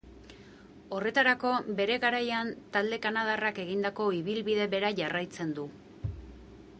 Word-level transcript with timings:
Horretarako, 0.99 1.51
bere 1.79 1.97
garaian 2.05 2.49
talde 2.77 2.99
kanadarrak 3.05 3.61
egindako 3.65 4.09
ibilbide 4.21 4.65
bera 4.75 4.93
jarraitzen 5.01 5.53
du. 5.59 5.67